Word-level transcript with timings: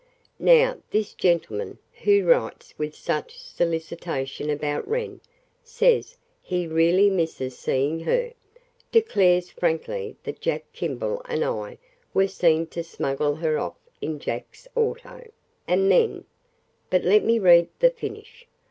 Now 0.39 0.81
this 0.89 1.13
gentleman, 1.13 1.77
who 2.01 2.25
writes 2.25 2.73
with 2.75 2.95
such 2.95 3.37
solicitation 3.37 4.49
about 4.49 4.87
Wren, 4.87 5.21
says 5.63 6.17
he 6.41 6.65
really 6.65 7.07
misses 7.11 7.55
seeing 7.55 7.99
her, 7.99 8.33
declares 8.91 9.51
frankly 9.51 10.15
that 10.23 10.41
Jack 10.41 10.63
Kimball 10.73 11.21
and 11.25 11.45
I 11.45 11.77
were 12.15 12.27
seen 12.27 12.65
to 12.73 12.83
smuggle 12.83 13.35
her 13.35 13.59
off 13.59 13.75
in 14.01 14.17
Jack's 14.17 14.67
auto, 14.75 15.29
and 15.67 15.91
then 15.91 16.25
But 16.89 17.03
let 17.03 17.23
me 17.23 17.37
read 17.37 17.67
the 17.77 17.91
finish. 17.91 18.47